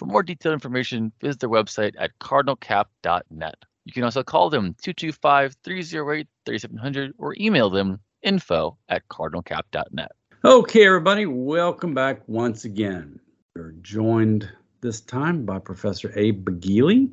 [0.00, 3.54] For more detailed information, visit their website at cardinalcap.net.
[3.84, 10.12] You can also call them 225 308 3700 or email them info at cardinalcap.net.
[10.42, 13.20] Okay, everybody, welcome back once again.
[13.54, 17.10] We're joined this time by Professor Abe Baggili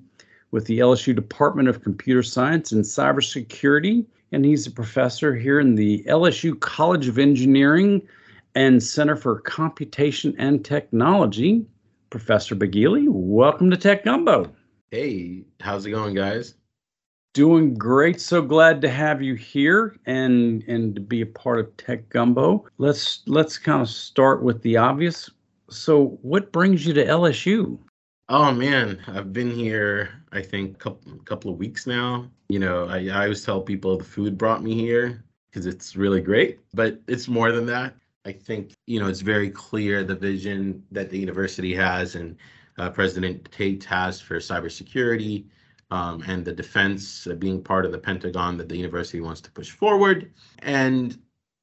[0.51, 5.75] with the LSU Department of Computer Science and Cybersecurity, and he's a professor here in
[5.75, 8.01] the LSU College of Engineering
[8.55, 11.65] and Center for Computation and Technology.
[12.09, 14.51] Professor Baggili, welcome to Tech Gumbo.
[14.91, 16.55] Hey, how's it going, guys?
[17.33, 18.21] Doing great.
[18.21, 22.65] So glad to have you here and and to be a part of Tech Gumbo.
[22.77, 25.29] Let's let's kind of start with the obvious.
[25.69, 27.77] So, what brings you to LSU?
[28.29, 32.29] Oh man, I've been here I think a couple, couple of weeks now.
[32.49, 36.21] You know, I, I always tell people the food brought me here because it's really
[36.21, 37.95] great, but it's more than that.
[38.27, 42.35] I think you know it's very clear the vision that the university has and
[42.77, 45.45] uh, President Tate has for cybersecurity
[45.91, 49.51] um, and the defense uh, being part of the Pentagon that the university wants to
[49.51, 50.33] push forward.
[50.59, 51.17] And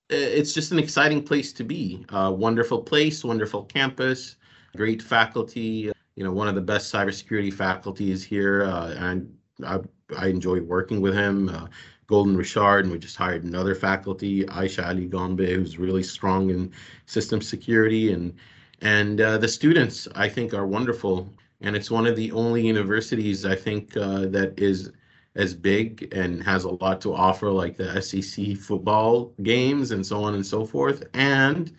[0.08, 2.04] it's just an exciting place to be.
[2.08, 4.36] Uh, wonderful place, wonderful campus,
[4.76, 5.92] great faculty.
[6.16, 9.32] You know, one of the best cybersecurity faculties here, uh, and
[9.66, 9.80] I,
[10.16, 11.68] I enjoy working with him.
[12.06, 16.72] Golden Richard, and we just hired another faculty, Aisha Ali Gombe, who's really strong in
[17.06, 18.34] system security, and
[18.80, 23.46] and uh, the students I think are wonderful, and it's one of the only universities
[23.46, 24.92] I think uh, that is
[25.34, 30.22] as big and has a lot to offer, like the SEC football games and so
[30.22, 31.74] on and so forth, and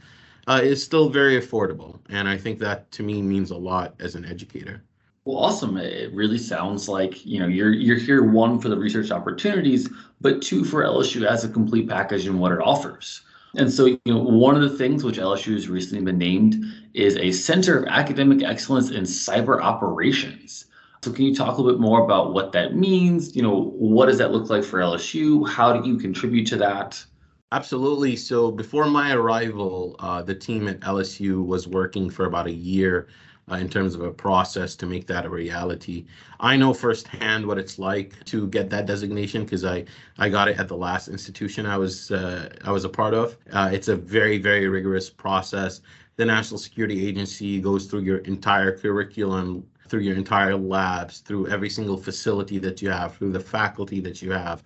[0.47, 4.15] uh, is still very affordable, and I think that to me means a lot as
[4.15, 4.83] an educator.
[5.25, 5.77] Well, awesome.
[5.77, 9.89] It really sounds like, you know, you're you're here one for the research opportunities,
[10.21, 13.21] but two for LSU as a complete package and what it offers.
[13.57, 16.63] And so, you know, one of the things which LSU has recently been named
[16.93, 20.65] is a Center of Academic Excellence in Cyber Operations.
[21.03, 23.35] So, can you talk a little bit more about what that means?
[23.35, 25.49] You know, what does that look like for LSU?
[25.49, 27.03] How do you contribute to that?
[27.51, 28.15] Absolutely.
[28.15, 33.07] So, before my arrival, uh, the team at LSU was working for about a year
[33.51, 36.05] uh, in terms of a process to make that a reality.
[36.39, 39.85] I know firsthand what it's like to get that designation because I
[40.17, 43.37] I got it at the last institution I was uh, I was a part of.
[43.51, 45.81] Uh, it's a very very rigorous process.
[46.17, 51.69] The National Security Agency goes through your entire curriculum, through your entire labs, through every
[51.69, 54.63] single facility that you have, through the faculty that you have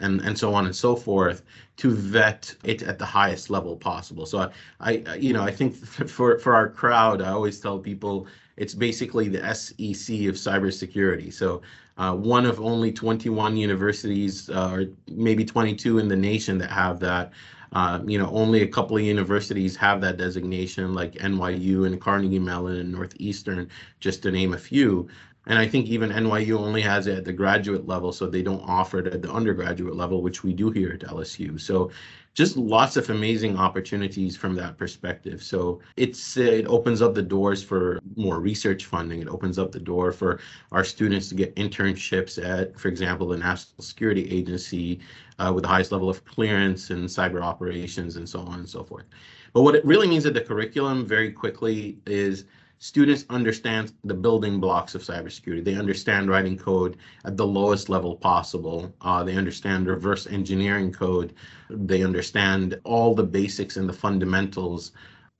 [0.00, 1.42] and and so on and so forth
[1.76, 4.26] to vet it at the highest level possible.
[4.26, 4.50] So
[4.80, 5.74] I, I you know I think
[6.16, 11.32] for for our crowd, I always tell people it's basically the SEC of cybersecurity.
[11.32, 11.62] So
[11.98, 17.00] uh, one of only 21 universities, uh, or maybe 22 in the nation that have
[17.00, 17.32] that.
[17.74, 22.38] Uh, you know, only a couple of universities have that designation, like NYU and Carnegie
[22.38, 23.66] Mellon and Northeastern,
[23.98, 25.08] just to name a few.
[25.46, 28.62] And I think even NYU only has it at the graduate level, so they don't
[28.62, 31.60] offer it at the undergraduate level, which we do here at LSU.
[31.60, 31.90] So
[32.34, 35.42] just lots of amazing opportunities from that perspective.
[35.42, 39.20] So it's it opens up the doors for more research funding.
[39.20, 40.40] It opens up the door for
[40.70, 45.00] our students to get internships at, for example, the National Security Agency
[45.38, 48.84] uh, with the highest level of clearance and cyber operations and so on and so
[48.84, 49.04] forth.
[49.52, 52.44] But what it really means at the curriculum very quickly is
[52.82, 55.62] students understand the building blocks of cybersecurity.
[55.62, 58.92] They understand writing code at the lowest level possible.
[59.02, 61.32] Uh, they understand reverse engineering code.
[61.70, 64.90] They understand all the basics and the fundamentals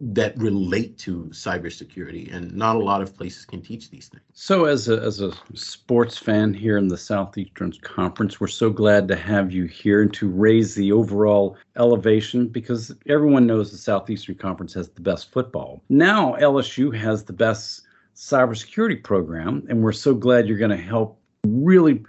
[0.05, 4.25] that relate to cybersecurity, and not a lot of places can teach these things.
[4.33, 9.07] So, as a, as a sports fan here in the Southeastern Conference, we're so glad
[9.09, 14.35] to have you here and to raise the overall elevation because everyone knows the Southeastern
[14.35, 15.85] Conference has the best football.
[15.89, 17.83] Now, LSU has the best
[18.17, 22.03] cybersecurity program, and we're so glad you're going to help really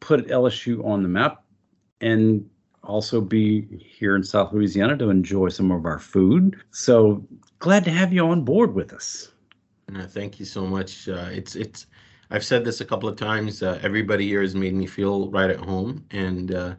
[0.00, 1.44] put LSU on the map
[2.00, 2.48] and
[2.86, 6.56] also be here in South Louisiana to enjoy some of our food.
[6.70, 7.26] So
[7.58, 9.32] glad to have you on board with us.
[9.94, 11.08] Uh, thank you so much.
[11.08, 11.86] Uh, it's it's
[12.30, 13.62] I've said this a couple of times.
[13.62, 16.74] Uh, everybody here has made me feel right at home, and uh,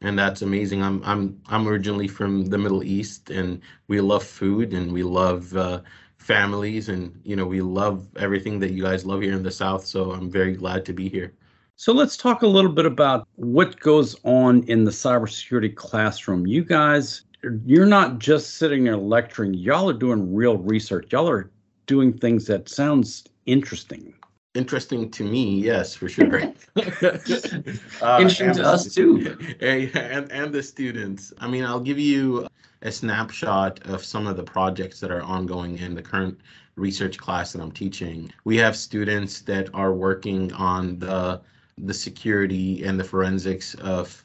[0.00, 0.82] and that's amazing.
[0.82, 5.54] I'm I'm I'm originally from the Middle East, and we love food, and we love
[5.56, 5.80] uh,
[6.16, 9.84] families, and you know we love everything that you guys love here in the South.
[9.86, 11.34] So I'm very glad to be here.
[11.78, 16.46] So let's talk a little bit about what goes on in the cybersecurity classroom.
[16.46, 17.24] You guys,
[17.66, 21.12] you're not just sitting there lecturing, y'all are doing real research.
[21.12, 21.50] Y'all are
[21.84, 24.14] doing things that sounds interesting.
[24.54, 26.44] Interesting to me, yes, for sure.
[26.76, 29.36] uh, interesting to us too.
[29.60, 31.34] And, and the students.
[31.40, 32.48] I mean, I'll give you
[32.80, 36.40] a snapshot of some of the projects that are ongoing in the current
[36.76, 38.32] research class that I'm teaching.
[38.44, 41.42] We have students that are working on the
[41.78, 44.24] the security and the forensics of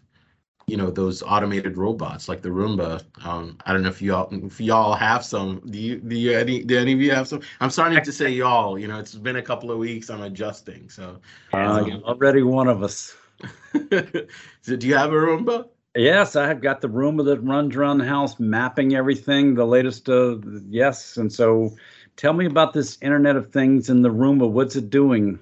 [0.67, 3.03] you know those automated robots like the Roomba.
[3.25, 5.61] Um, I don't know if y'all if y'all have some.
[5.69, 7.41] Do you do you any do any of you have some?
[7.59, 8.79] I'm starting to say y'all.
[8.79, 10.09] You know, it's been a couple of weeks.
[10.09, 10.89] I'm adjusting.
[10.89, 11.19] So
[11.53, 13.15] uh, already one of us.
[14.61, 15.67] so do you have a Roomba?
[15.95, 19.55] Yes, I have got the Roomba that runs around the house, mapping everything.
[19.55, 20.37] The latest, uh,
[20.69, 21.17] yes.
[21.17, 21.75] And so,
[22.15, 24.49] tell me about this Internet of Things and the Roomba.
[24.49, 25.37] What's it doing?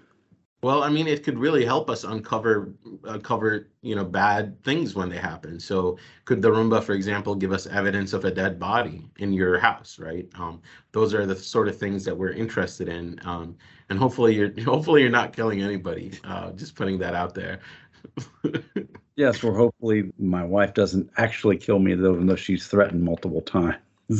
[0.61, 2.73] Well, I mean, it could really help us uncover
[3.05, 5.57] uncover you know bad things when they happen.
[5.57, 9.57] So, could the Roomba, for example, give us evidence of a dead body in your
[9.57, 9.97] house?
[9.99, 10.27] Right.
[10.35, 10.61] Um,
[10.91, 13.55] those are the sort of things that we're interested in, um,
[13.89, 16.11] and hopefully you're hopefully you're not killing anybody.
[16.25, 17.61] Uh, just putting that out there.
[19.15, 23.41] yes, or hopefully my wife doesn't actually kill me, though, even though she's threatened multiple
[23.41, 23.75] times.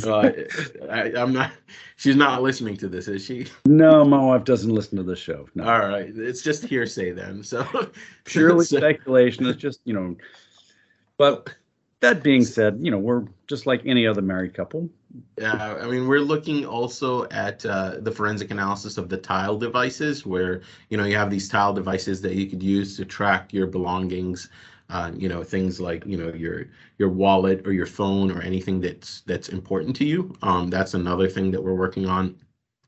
[0.06, 0.30] Uh,
[0.88, 1.52] I, am not.
[1.96, 3.46] She's not listening to this, is she?
[3.66, 5.48] No, my wife doesn't listen to the show.
[5.54, 5.64] No.
[5.64, 7.42] All right, it's just hearsay then.
[7.42, 7.66] So
[8.24, 9.46] purely speculation.
[9.46, 10.16] It's just you know.
[11.18, 11.54] But
[12.00, 14.88] that being said, you know we're just like any other married couple.
[15.38, 20.24] Yeah, I mean we're looking also at uh, the forensic analysis of the tile devices,
[20.24, 23.66] where you know you have these tile devices that you could use to track your
[23.66, 24.50] belongings
[24.90, 26.66] uh, you know things like you know your
[26.98, 31.28] your wallet or your phone or anything that's that's important to you um, that's another
[31.28, 32.36] thing that we're working on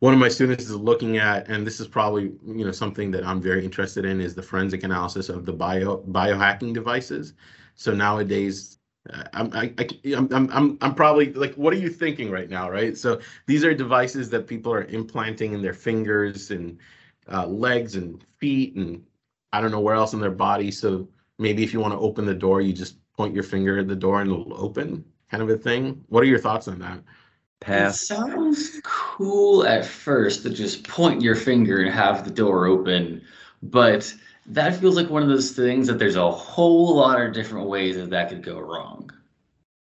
[0.00, 3.24] one of my students is looking at and this is probably you know something that
[3.24, 7.34] i'm very interested in is the forensic analysis of the bio biohacking devices
[7.74, 8.78] so nowadays
[9.12, 12.70] uh, I'm, I, I, I'm, I'm, I'm probably like, what are you thinking right now,
[12.70, 12.96] right?
[12.96, 16.78] So these are devices that people are implanting in their fingers and
[17.32, 19.04] uh, legs and feet and
[19.52, 20.70] I don't know where else in their body.
[20.70, 21.08] So
[21.38, 23.96] maybe if you want to open the door, you just point your finger at the
[23.96, 26.04] door and it'll open, kind of a thing.
[26.08, 27.00] What are your thoughts on that?
[27.60, 28.02] Pass.
[28.02, 33.22] It sounds cool at first to just point your finger and have the door open,
[33.62, 34.12] but
[34.46, 37.96] that feels like one of those things that there's a whole lot of different ways
[37.96, 39.10] that that could go wrong.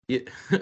[0.09, 0.19] Yeah.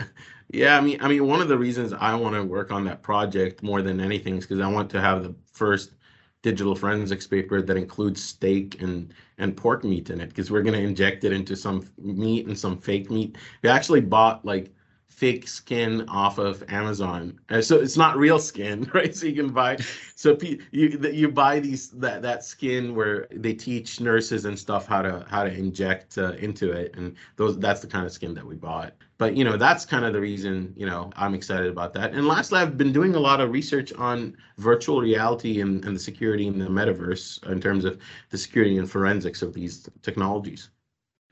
[0.52, 3.02] yeah, I mean, I mean, one of the reasons I want to work on that
[3.02, 5.93] project more than anything is because I want to have the first
[6.42, 10.78] digital forensics paper that includes steak and and pork meat in it because we're going
[10.78, 13.37] to inject it into some meat and some fake meat.
[13.62, 14.73] We actually bought like
[15.21, 17.39] fake skin off of Amazon.
[17.50, 19.15] Uh, so it's not real skin, right?
[19.15, 19.77] So you can buy
[20.15, 20.37] so
[20.71, 25.27] you you buy these that that skin where they teach nurses and stuff how to
[25.29, 28.55] how to inject uh, into it and those that's the kind of skin that we
[28.55, 28.95] bought.
[29.19, 32.15] But you know, that's kind of the reason, you know, I'm excited about that.
[32.15, 36.00] And lastly, I've been doing a lot of research on virtual reality and, and the
[36.00, 37.99] security in the metaverse in terms of
[38.31, 40.71] the security and forensics of these technologies.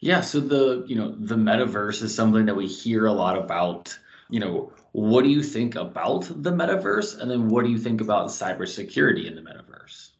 [0.00, 3.99] Yeah, so the you know the metaverse is something that we hear a lot about.
[4.31, 8.00] You know, what do you think about the metaverse, and then what do you think
[8.00, 10.11] about cybersecurity in the metaverse?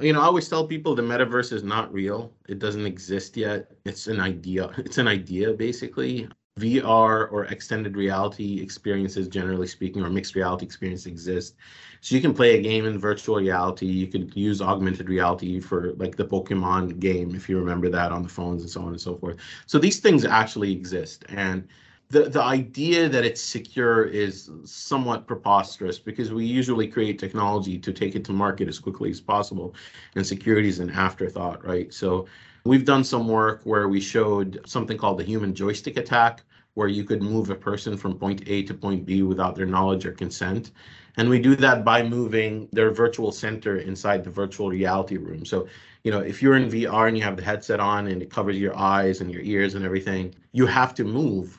[0.00, 2.32] You know, I always tell people the metaverse is not real.
[2.48, 3.72] It doesn't exist yet.
[3.84, 4.70] It's an idea.
[4.78, 6.28] It's an idea, basically.
[6.60, 11.56] VR or extended reality experiences, generally speaking, or mixed reality experience exist.
[12.00, 13.86] So you can play a game in virtual reality.
[13.86, 18.22] You could use augmented reality for like the Pokemon game, if you remember that on
[18.22, 19.38] the phones and so on and so forth.
[19.66, 21.24] So these things actually exist.
[21.28, 21.66] And
[22.10, 27.92] the the idea that it's secure is somewhat preposterous because we usually create technology to
[27.92, 29.74] take it to market as quickly as possible
[30.14, 32.26] and security is an afterthought right so
[32.64, 36.42] we've done some work where we showed something called the human joystick attack
[36.74, 40.04] where you could move a person from point A to point B without their knowledge
[40.06, 40.72] or consent.
[41.16, 45.44] And we do that by moving their virtual center inside the virtual reality room.
[45.44, 45.68] So
[46.04, 48.58] you know if you're in VR and you have the headset on and it covers
[48.58, 51.58] your eyes and your ears and everything you have to move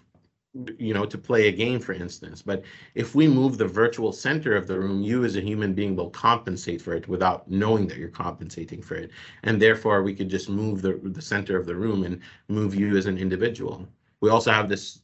[0.78, 2.42] you know, to play a game, for instance.
[2.42, 5.96] But if we move the virtual center of the room, you as a human being
[5.96, 9.12] will compensate for it without knowing that you're compensating for it.
[9.44, 12.96] And therefore, we could just move the, the center of the room and move you
[12.96, 13.86] as an individual.
[14.22, 15.02] We also have this,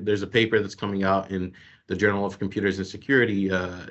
[0.00, 1.52] there's a paper that's coming out in
[1.88, 3.86] the Journal of Computers and Security, uh,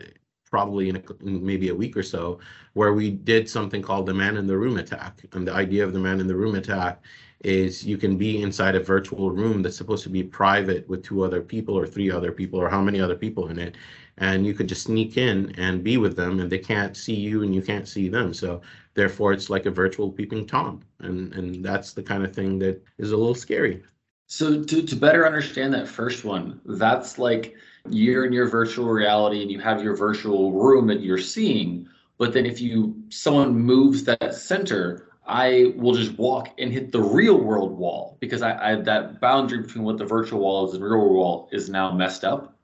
[0.50, 2.40] probably in, a, in maybe a week or so,
[2.74, 5.24] where we did something called the man in the room attack.
[5.34, 7.04] And the idea of the man in the room attack
[7.46, 11.24] is you can be inside a virtual room that's supposed to be private with two
[11.24, 13.76] other people or three other people or how many other people in it.
[14.18, 17.44] And you could just sneak in and be with them and they can't see you
[17.44, 18.34] and you can't see them.
[18.34, 18.62] So
[18.96, 20.82] therefore it's like a virtual peeping tom.
[21.00, 23.84] And and that's the kind of thing that is a little scary.
[24.26, 27.54] So to, to better understand that first one that's like
[27.88, 31.88] you're in your virtual reality and you have your virtual room that you're seeing.
[32.18, 37.02] But then if you someone moves that center I will just walk and hit the
[37.02, 40.84] real world wall because I, I that boundary between what the virtual wall is and
[40.84, 42.56] the real world wall is now messed up.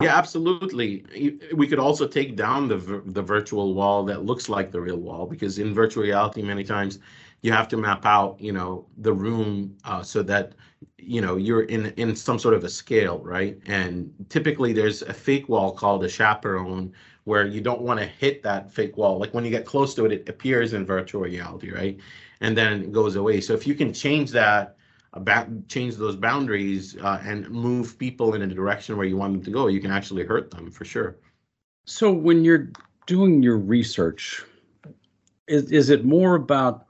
[0.00, 1.04] Yeah, absolutely.
[1.54, 5.26] We could also take down the the virtual wall that looks like the real wall
[5.26, 7.00] because in virtual reality, many times
[7.42, 10.52] you have to map out, you know, the room uh, so that
[10.98, 13.58] you know you're in in some sort of a scale, right?
[13.66, 16.92] And typically, there's a fake wall called a chaperone
[17.24, 19.18] where you don't want to hit that fake wall.
[19.18, 21.98] Like when you get close to it, it appears in virtual reality, right?
[22.40, 23.40] And then it goes away.
[23.40, 24.76] So if you can change that,
[25.12, 29.42] about change those boundaries uh, and move people in a direction where you want them
[29.42, 31.16] to go, you can actually hurt them for sure.
[31.84, 32.70] So when you're
[33.06, 34.44] doing your research,
[35.48, 36.86] is is it more about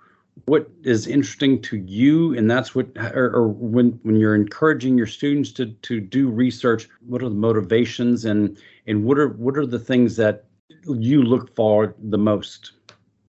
[0.51, 5.07] what is interesting to you and that's what or, or, when when you're encouraging your
[5.07, 9.65] students to to do research what are the motivations and and what are what are
[9.65, 10.47] the things that
[10.87, 12.73] you look for the most?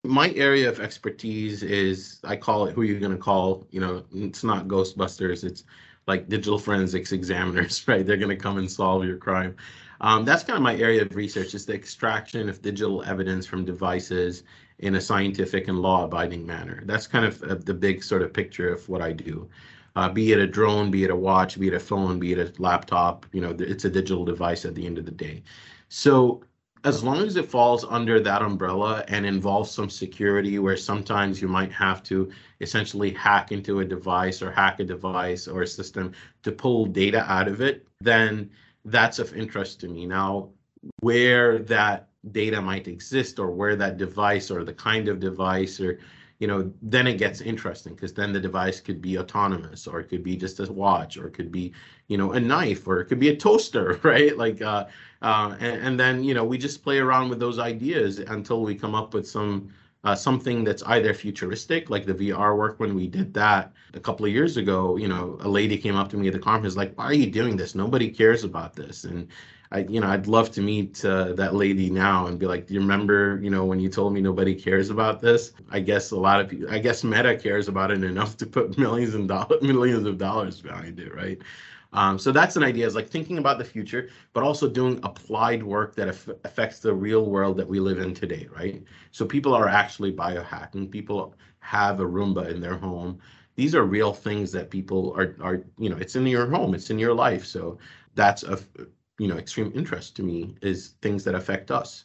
[0.02, 3.64] My area of expertise is i call it who you're going to call?
[3.70, 5.62] You know it's not ghostbusters it's
[6.08, 8.04] like digital forensics examiners right?
[8.04, 9.54] They're going to come and solve your crime.
[10.00, 13.64] Um, that's kind of my area of research is the extraction of digital evidence from
[13.64, 14.42] devices
[14.78, 16.82] in a scientific and law-abiding manner.
[16.84, 19.48] That's kind of uh, the big sort of picture of what I do.
[19.96, 22.38] Uh, be it a drone, be it a watch, be it a phone, be it
[22.38, 25.42] a laptop, you know, it's a digital device at the end of the day.
[25.88, 26.42] So
[26.84, 31.48] as long as it falls under that umbrella and involves some security where sometimes you
[31.48, 36.12] might have to essentially hack into a device or hack a device or a system
[36.42, 38.50] to pull data out of it, then
[38.84, 40.06] that's of interest to me.
[40.06, 40.50] Now,
[41.00, 45.98] where that data might exist or where that device or the kind of device or
[46.38, 50.08] you know then it gets interesting because then the device could be autonomous or it
[50.08, 51.72] could be just a watch or it could be
[52.08, 54.84] you know a knife or it could be a toaster right like uh,
[55.22, 58.74] uh and, and then you know we just play around with those ideas until we
[58.74, 59.70] come up with some
[60.04, 64.26] uh, something that's either futuristic, like the VR work when we did that a couple
[64.26, 64.96] of years ago.
[64.96, 67.30] You know, a lady came up to me at the conference like, "Why are you
[67.30, 67.74] doing this?
[67.74, 69.28] Nobody cares about this." And
[69.74, 72.74] I, you know, I'd love to meet uh, that lady now and be like, "Do
[72.74, 76.16] you remember, you know, when you told me nobody cares about this?" I guess a
[76.16, 79.62] lot of people, I guess Meta cares about it enough to put millions and dollars,
[79.62, 81.38] millions of dollars behind it, right?
[81.92, 85.62] Um, so that's an idea is like thinking about the future, but also doing applied
[85.62, 88.82] work that af- affects the real world that we live in today, right?
[89.12, 90.90] So people are actually biohacking.
[90.90, 93.20] People have a Roomba in their home.
[93.56, 96.90] These are real things that people are are you know it's in your home, it's
[96.90, 97.44] in your life.
[97.46, 97.78] So
[98.14, 98.58] that's a
[99.18, 102.04] you know extreme interest to me is things that affect us.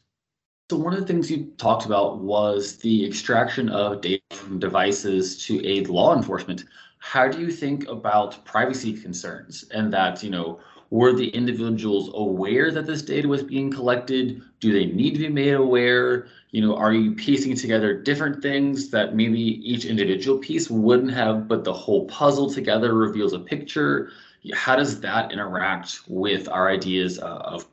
[0.70, 5.44] So one of the things you talked about was the extraction of data from devices
[5.46, 6.66] to aid law enforcement.
[7.00, 10.60] How do you think about privacy concerns and that, you know,
[10.92, 14.44] were the individuals aware that this data was being collected?
[14.60, 16.28] Do they need to be made aware?
[16.52, 21.48] You know, are you piecing together different things that maybe each individual piece wouldn't have,
[21.48, 24.12] but the whole puzzle together reveals a picture?
[24.54, 27.66] How does that interact with our ideas of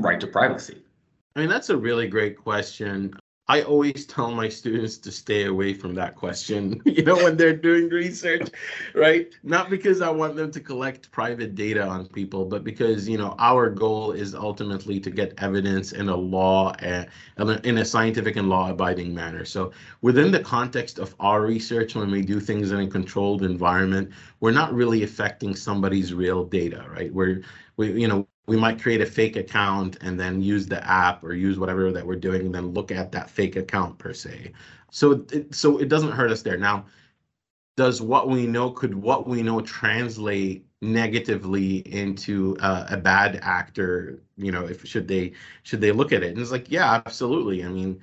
[0.00, 0.82] right to privacy?
[1.36, 3.14] I mean, that's a really great question.
[3.46, 7.54] I always tell my students to stay away from that question, you know, when they're
[7.54, 8.48] doing research,
[8.94, 9.34] right?
[9.42, 13.34] Not because I want them to collect private data on people, but because, you know,
[13.38, 17.04] our goal is ultimately to get evidence in a law eh,
[17.36, 19.44] and in a scientific and law abiding manner.
[19.44, 24.10] So within the context of our research, when we do things in a controlled environment,
[24.40, 27.12] we're not really affecting somebody's real data, right?
[27.12, 27.42] We're,
[27.76, 31.34] we, you know, we might create a fake account and then use the app or
[31.34, 34.52] use whatever that we're doing and then look at that fake account per se.
[34.90, 36.58] So it, so it doesn't hurt us there.
[36.58, 36.86] Now,
[37.76, 44.22] does what we know could what we know translate negatively into uh, a bad actor?
[44.36, 45.32] You know, if should they
[45.62, 46.30] should they look at it?
[46.30, 47.64] And it's like, yeah, absolutely.
[47.64, 48.00] I mean,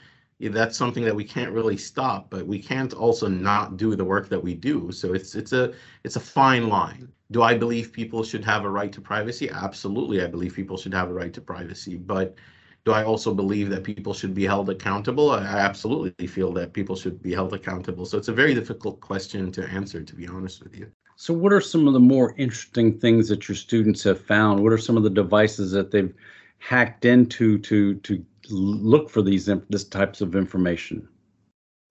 [0.49, 4.29] that's something that we can't really stop, but we can't also not do the work
[4.29, 4.91] that we do.
[4.91, 7.11] So it's it's a it's a fine line.
[7.31, 9.49] Do I believe people should have a right to privacy?
[9.49, 11.95] Absolutely, I believe people should have a right to privacy.
[11.95, 12.35] But
[12.83, 15.29] do I also believe that people should be held accountable?
[15.31, 18.05] I absolutely feel that people should be held accountable.
[18.05, 20.91] So it's a very difficult question to answer, to be honest with you.
[21.15, 24.63] So, what are some of the more interesting things that your students have found?
[24.63, 26.13] What are some of the devices that they've
[26.57, 31.07] hacked into to to look for these this types of information?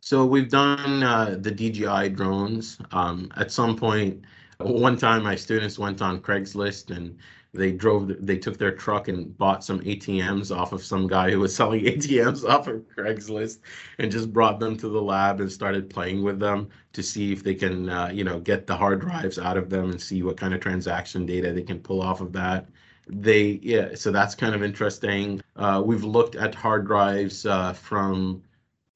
[0.02, 2.78] So we've done uh, the DJI drones.
[2.92, 4.24] Um, at some point,
[4.58, 7.18] one time my students went on Craigslist and
[7.52, 11.40] they drove they took their truck and bought some ATMs off of some guy who
[11.40, 13.58] was selling ATMs off of Craigslist
[13.98, 17.42] and just brought them to the lab and started playing with them to see if
[17.42, 20.36] they can uh, you know get the hard drives out of them and see what
[20.36, 22.68] kind of transaction data they can pull off of that
[23.08, 25.40] they yeah so that's kind of interesting.
[25.56, 28.42] Uh, we've looked at hard drives uh, from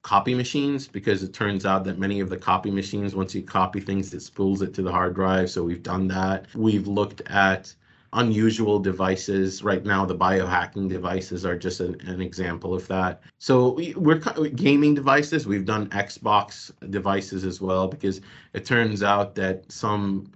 [0.03, 3.79] copy machines because it turns out that many of the copy machines once you copy
[3.79, 5.49] things it spools it to the hard drive.
[5.49, 6.45] So we've done that.
[6.53, 7.73] We've looked at
[8.13, 9.63] unusual devices.
[9.63, 13.21] Right now the biohacking devices are just an, an example of that.
[13.39, 14.19] So we, we're
[14.49, 15.47] gaming devices.
[15.47, 18.21] We've done xbox devices as well because
[18.53, 20.31] it turns out that some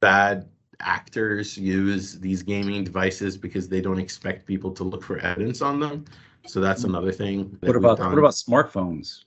[0.00, 0.48] bad
[0.84, 5.80] actors use these gaming devices because they don't expect people to look for evidence on
[5.80, 6.04] them.
[6.46, 6.90] So that's mm.
[6.90, 7.56] another thing.
[7.60, 9.24] What about what about smartphones?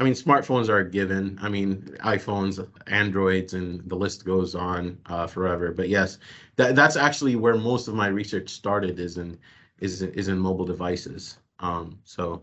[0.00, 1.38] I mean, smartphones are a given.
[1.42, 5.72] I mean, iPhones, Androids, and the list goes on uh, forever.
[5.72, 6.18] But yes,
[6.56, 9.38] that that's actually where most of my research started is in
[9.80, 11.38] is is in mobile devices.
[11.58, 12.42] Um, so,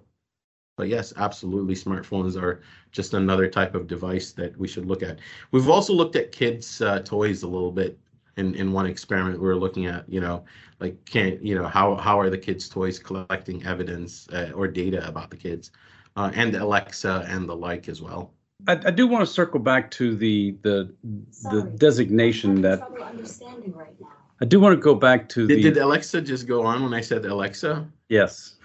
[0.76, 2.62] but yes, absolutely, smartphones are
[2.92, 5.20] just another type of device that we should look at.
[5.52, 7.98] We've also looked at kids' uh, toys a little bit
[8.38, 10.44] in in one experiment we were looking at you know
[10.80, 15.08] like can't you know how how are the kids toys collecting evidence uh, or data
[15.08, 15.72] about the kids
[16.16, 18.32] uh, and alexa and the like as well?
[18.68, 20.94] I, I do want to circle back to the the
[21.32, 23.96] Sorry, the designation that right
[24.42, 26.94] I do want to go back to did, the did alexa just go on when
[26.94, 27.88] i said alexa?
[28.10, 28.56] Yes.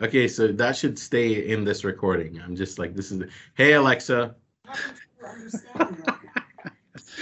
[0.00, 2.40] Okay so that should stay in this recording.
[2.40, 4.34] I'm just like this is the, hey alexa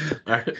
[0.26, 0.56] All right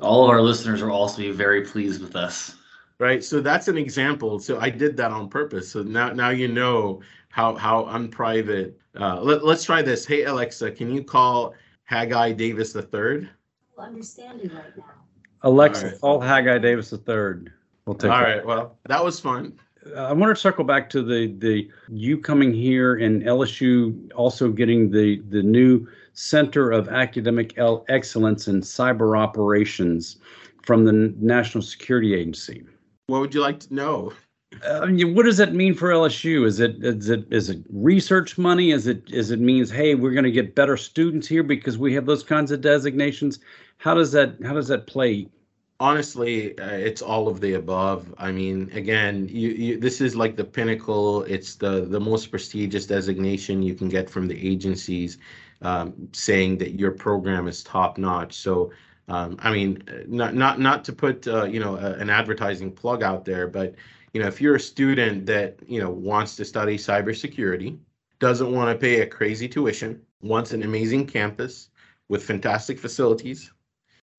[0.00, 2.56] all of our listeners will also be very pleased with us.
[2.98, 3.24] Right.
[3.24, 4.38] So that's an example.
[4.38, 5.70] So I did that on purpose.
[5.70, 8.78] So now now you know how how unprivate.
[8.98, 10.04] Uh, let, let's try this.
[10.04, 13.30] Hey Alexa, can you call Haggai Davis the third?
[13.78, 14.84] Understanding right now.
[15.42, 16.00] Alexa, right.
[16.00, 17.50] call Haggai Davis III.
[17.86, 18.10] We'll take.
[18.10, 18.22] All that.
[18.22, 18.46] right.
[18.46, 19.58] Well, that was fun.
[19.96, 24.50] Uh, I want to circle back to the the you coming here and LSU also
[24.50, 30.16] getting the the new Center of Academic Excellence in Cyber Operations
[30.62, 32.64] from the National Security Agency.
[33.06, 34.12] What would you like to know?
[34.64, 36.44] Uh, what does that mean for LSU?
[36.44, 38.72] Is it is it is it research money?
[38.72, 41.94] Is it is it means hey we're going to get better students here because we
[41.94, 43.38] have those kinds of designations?
[43.78, 45.28] How does that how does that play?
[45.78, 48.12] Honestly, uh, it's all of the above.
[48.18, 51.22] I mean, again, you, you this is like the pinnacle.
[51.22, 55.18] It's the the most prestigious designation you can get from the agencies
[55.62, 58.34] um, saying that your program is top notch.
[58.34, 58.72] So,
[59.08, 63.02] um, I mean, not not not to put uh, you know a, an advertising plug
[63.02, 63.74] out there, but
[64.12, 67.78] you know if you're a student that you know wants to study cybersecurity,
[68.18, 71.70] doesn't want to pay a crazy tuition, wants an amazing campus
[72.08, 73.52] with fantastic facilities,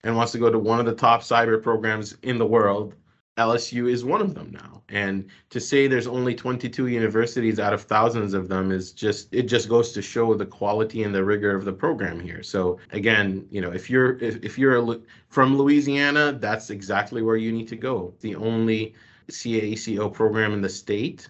[0.03, 2.95] and wants to go to one of the top cyber programs in the world,
[3.37, 4.83] LSU is one of them now.
[4.89, 9.43] And to say there's only 22 universities out of thousands of them is just it
[9.43, 12.43] just goes to show the quality and the rigor of the program here.
[12.43, 17.37] So again, you know, if you're if, if you're a, from Louisiana, that's exactly where
[17.37, 18.13] you need to go.
[18.19, 18.95] The only
[19.29, 21.29] CACO program in the state,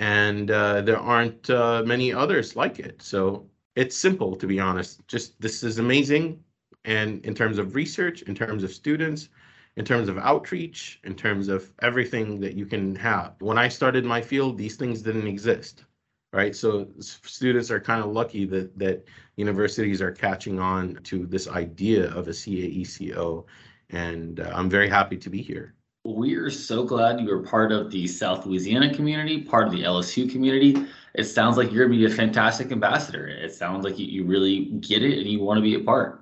[0.00, 3.00] and uh, there aren't uh, many others like it.
[3.00, 3.46] So
[3.76, 5.06] it's simple to be honest.
[5.06, 6.42] Just this is amazing,
[6.84, 9.28] and in terms of research, in terms of students
[9.78, 13.36] in terms of outreach, in terms of everything that you can have.
[13.38, 15.84] When I started my field, these things didn't exist.
[16.32, 16.54] right?
[16.54, 19.04] So students are kind of lucky that that
[19.36, 23.44] universities are catching on to this idea of a CAECO,
[23.90, 25.74] and uh, I'm very happy to be here.
[26.04, 29.84] We are so glad you are part of the South Louisiana community, part of the
[29.84, 30.86] LSU community.
[31.14, 33.28] It sounds like you're going to be a fantastic ambassador.
[33.28, 36.17] It sounds like you really get it and you want to be a part.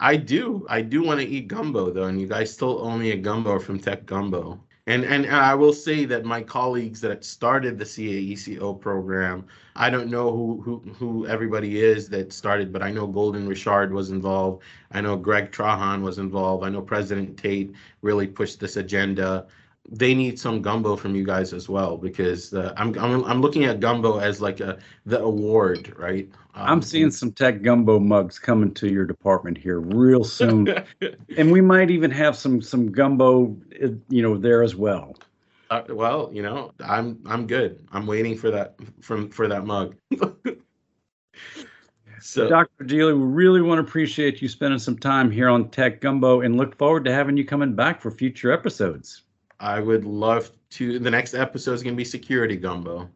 [0.00, 0.66] I do.
[0.68, 3.58] I do want to eat gumbo though, and you guys still owe me a gumbo
[3.58, 4.60] from Tech Gumbo.
[4.86, 10.10] And, and I will say that my colleagues that started the CAECO program, I don't
[10.10, 14.62] know who, who who everybody is that started, but I know Golden Richard was involved.
[14.92, 16.64] I know Greg Trahan was involved.
[16.64, 19.46] I know President Tate really pushed this agenda
[19.90, 23.64] they need some gumbo from you guys as well because uh, I'm, I'm I'm looking
[23.64, 26.28] at gumbo as like a the award, right?
[26.54, 30.74] Um, I'm seeing some tech gumbo mugs coming to your department here real soon,
[31.36, 35.16] and we might even have some some gumbo, uh, you know, there as well.
[35.70, 37.86] Uh, well, you know, I'm I'm good.
[37.92, 39.96] I'm waiting for that from for that mug.
[42.20, 42.84] so, Dr.
[42.84, 46.56] Deely, we really want to appreciate you spending some time here on Tech Gumbo, and
[46.56, 49.23] look forward to having you coming back for future episodes.
[49.64, 50.98] I would love to.
[50.98, 53.08] The next episode is going to be security gumbo.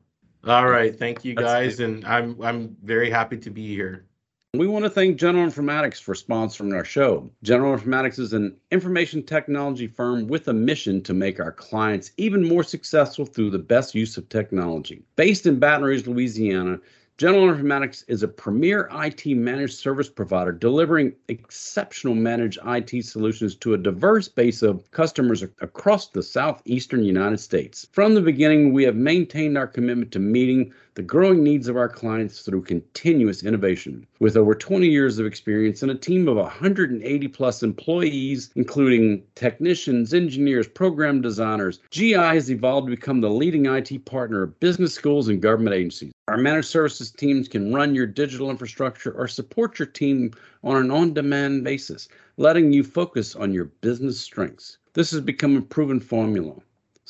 [0.47, 4.07] All right, thank you guys, and I'm I'm very happy to be here.
[4.55, 7.31] We want to thank General Informatics for sponsoring our show.
[7.43, 12.49] General Informatics is an information technology firm with a mission to make our clients even
[12.49, 15.03] more successful through the best use of technology.
[15.17, 16.81] Based in Baton Rouge, Louisiana,
[17.19, 23.75] General Informatics is a premier IT managed service provider delivering exceptional managed IT solutions to
[23.75, 27.89] a diverse base of customers across the southeastern United States.
[27.91, 31.89] From the beginning, we have maintained our commitment to meeting the growing needs of our
[31.89, 34.07] clients through continuous innovation.
[34.21, 40.15] With over 20 years of experience and a team of 180 plus employees, including technicians,
[40.15, 45.27] engineers, program designers, GI has evolved to become the leading IT partner of business schools
[45.27, 46.13] and government agencies.
[46.29, 50.91] Our managed services teams can run your digital infrastructure or support your team on an
[50.91, 54.79] on demand basis, letting you focus on your business strengths.
[54.93, 56.61] This has become a proven formula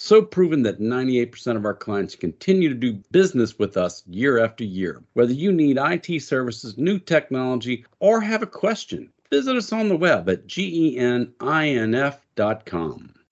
[0.01, 4.63] so proven that 98% of our clients continue to do business with us year after
[4.63, 5.03] year.
[5.15, 9.97] Whether you need IT services, new technology, or have a question, visit us on the
[9.97, 11.25] web at geninf.com.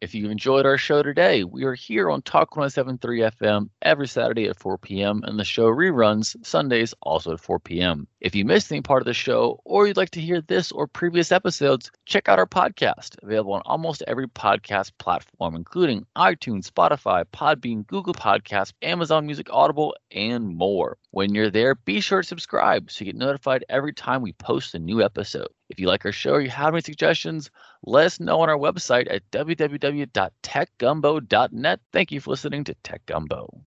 [0.02, 4.46] If you enjoyed our show today, we are here on Talk 107.3 FM every Saturday
[4.46, 5.22] at 4 p.m.
[5.24, 8.06] and the show reruns Sundays also at 4 p.m.
[8.20, 10.87] If you missed any part of the show or you'd like to hear this or
[10.87, 17.24] previous episodes, check out our podcast, available on almost every podcast platform, including iTunes, Spotify,
[17.32, 20.98] Podbean, Google Podcasts, Amazon Music, Audible, and more.
[21.12, 24.74] When you're there, be sure to subscribe so you get notified every time we post
[24.74, 25.48] a new episode.
[25.68, 27.50] If you like our show or you have any suggestions,
[27.83, 31.81] let us know on our website at www.techgumbo.net.
[31.92, 33.62] Thank you for listening to Tech Gumbo.